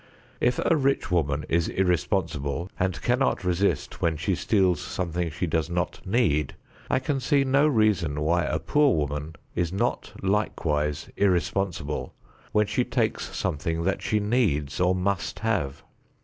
If 0.39 0.57
a 0.65 0.75
rich 0.75 1.11
woman 1.11 1.45
is 1.47 1.67
irresponsible 1.67 2.71
and 2.79 2.99
cannot 3.03 3.43
resist 3.43 4.01
when 4.01 4.17
she 4.17 4.33
steals 4.33 4.81
something 4.81 5.29
she 5.29 5.45
does 5.45 5.69
not 5.69 6.01
need, 6.07 6.55
I 6.89 6.97
can 6.97 7.19
see 7.19 7.43
no 7.43 7.67
reason 7.67 8.19
why 8.21 8.45
a 8.45 8.57
poor 8.57 8.95
woman 8.97 9.35
is 9.53 9.71
not 9.71 10.13
likewise 10.23 11.11
irresponsible 11.17 12.15
when 12.51 12.65
she 12.65 12.83
takes 12.83 13.35
something 13.37 13.83
that 13.83 14.01
she 14.01 14.19
needs 14.19 14.79
or 14.79 14.95
must 14.95 15.37
have. 15.41 15.83